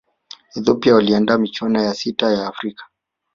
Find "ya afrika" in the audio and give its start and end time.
2.31-2.85